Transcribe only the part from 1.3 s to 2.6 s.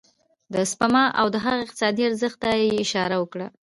د هغه اقتصادي ارزښت ته